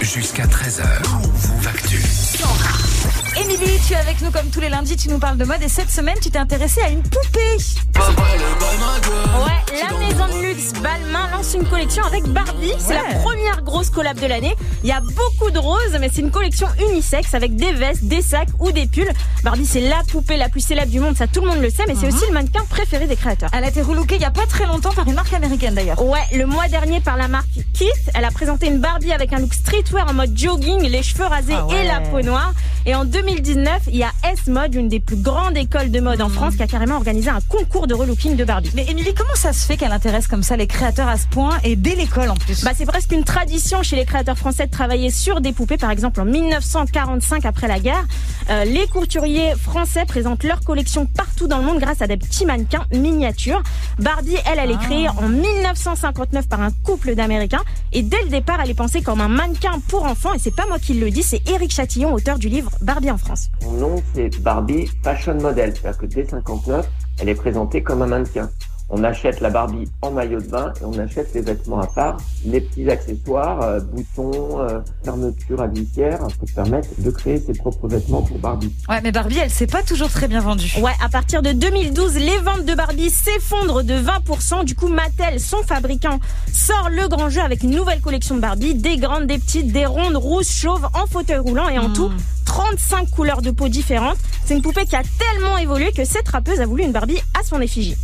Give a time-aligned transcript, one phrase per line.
[0.00, 2.02] Jusqu'à 13h, Move Actu.
[3.38, 5.68] Émilie, tu es avec nous comme tous les lundis, tu nous parles de mode et
[5.68, 7.56] cette semaine tu t'es intéressée à une poupée.
[7.96, 9.59] Ouais,
[11.80, 12.74] collection avec Barbie.
[12.78, 14.54] C'est la première grosse collab de l'année.
[14.82, 18.20] Il y a beaucoup de roses, mais c'est une collection unisexe avec des vestes, des
[18.20, 19.10] sacs ou des pulls.
[19.42, 21.84] Barbie, c'est la poupée la plus célèbre du monde, ça tout le monde le sait,
[21.88, 23.48] mais c'est aussi le mannequin préféré des créateurs.
[23.54, 26.02] Elle a été relookée il y a pas très longtemps par une marque américaine d'ailleurs.
[26.04, 29.38] Ouais, le mois dernier par la marque Keith, elle a présenté une Barbie avec un
[29.38, 31.82] look streetwear en mode jogging, les cheveux rasés Ah ouais.
[31.82, 32.52] et la peau noire.
[32.86, 36.30] Et en 2019, il y a S-Mode, une des plus grandes écoles de mode en
[36.30, 38.70] France, qui a carrément organisé un concours de relooking de Barbie.
[38.74, 41.58] Mais Émilie, comment ça se fait qu'elle intéresse comme ça les créateurs à ce point
[41.62, 42.64] et dès l'école en plus?
[42.64, 45.76] Bah, c'est presque une tradition chez les créateurs français de travailler sur des poupées.
[45.76, 48.06] Par exemple, en 1945, après la guerre,
[48.48, 52.46] euh, les couturiers français présentent leur collection partout dans le monde grâce à des petits
[52.46, 53.62] mannequins miniatures.
[53.98, 57.62] Barbie, elle, elle est créée en 1959 par un couple d'Américains.
[57.92, 60.32] Et dès le départ, elle est pensée comme un mannequin pour enfants.
[60.32, 63.18] Et c'est pas moi qui le dis, c'est Éric Chatillon, auteur du livre Barbie en
[63.18, 63.50] France.
[63.62, 65.74] Son nom, c'est Barbie Fashion Model.
[65.74, 66.88] C'est-à-dire que dès 59,
[67.20, 68.48] elle est présentée comme un mannequin.
[68.92, 72.16] On achète la Barbie en maillot de bain et on achète les vêtements à part,
[72.44, 77.86] les petits accessoires, euh, boutons, euh, fermetures à glissière, pour permettre de créer ses propres
[77.86, 78.72] vêtements pour Barbie.
[78.88, 80.74] Ouais, mais Barbie, elle s'est pas toujours très bien vendue.
[80.82, 84.64] Ouais, à partir de 2012, les ventes de Barbie s'effondrent de 20%.
[84.64, 86.18] Du coup, Mattel, son fabricant,
[86.52, 89.86] sort le grand jeu avec une nouvelle collection de Barbie, des grandes, des petites, des
[89.86, 92.10] rondes, rouges, chauves, en fauteuil roulant et en tout
[92.50, 94.18] 35 couleurs de peau différentes.
[94.44, 97.44] C'est une poupée qui a tellement évolué que cette rappeuse a voulu une Barbie à
[97.44, 97.94] son effigie.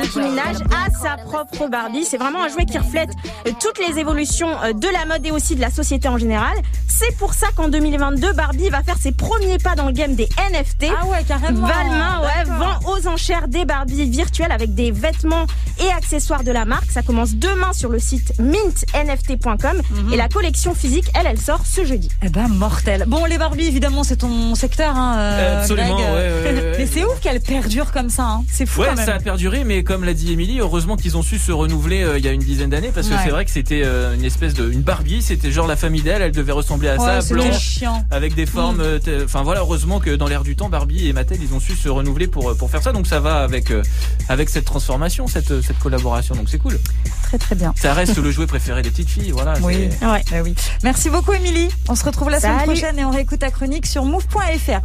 [0.00, 2.04] Nicki Minaj, a sa propre Barbie.
[2.04, 3.10] C'est vraiment un jouet qui reflète
[3.48, 6.56] euh, toutes les évolutions euh, de la mode et aussi de la société en général.
[6.86, 10.28] C'est pour ça qu'en 2022, Barbie va faire ses premiers pas dans le game des
[10.52, 10.92] NFT.
[10.96, 11.66] Ah ouais, carrément.
[11.66, 15.46] Balmain ouais, vend aux enchères des Barbies virtuelles avec des vêtements
[15.80, 16.92] et accessoires de la marque.
[16.92, 19.82] Ça commence demain sur le site mintnft.com
[20.12, 22.08] et la collection physique, elle, elle sort ce jeudi.
[22.22, 23.04] Eh ben, mortel.
[23.06, 26.06] Bon, les Barbie, évidemment, c'est ton secteur, hein, euh, Absolument, Greg.
[26.06, 26.43] ouais, ouais, ouais.
[26.84, 28.44] Mais c'est ouf qu'elle perdure comme ça, hein.
[28.50, 29.06] C'est fou Ouais, quand même.
[29.06, 32.18] ça a perduré, mais comme l'a dit Émilie, heureusement qu'ils ont su se renouveler euh,
[32.18, 33.20] il y a une dizaine d'années, parce que Ouais.
[33.24, 36.20] c'est vrai que c'était euh, une espèce de une Barbie, c'était genre la famille d'elle,
[36.22, 38.04] elle devait ressembler à Ouais, ça, blanche, chiant.
[38.10, 38.80] avec des formes.
[38.80, 41.60] euh, t- Enfin voilà, heureusement que dans l'air du temps, Barbie et Mattel, ils ont
[41.60, 43.82] su se renouveler pour euh, pour faire ça, donc ça va avec euh,
[44.28, 46.78] avec cette transformation, cette euh, cette collaboration, donc c'est cool.
[47.22, 47.72] Très très bien.
[47.76, 49.54] Ça reste le jouet préféré des petites filles, voilà.
[49.62, 49.88] Oui.
[50.02, 50.22] Ouais.
[50.30, 50.54] Bah oui.
[50.82, 51.68] Merci beaucoup, Émilie.
[51.88, 54.80] On se retrouve la semaine prochaine et on réécoute ta chronique sur move.fr.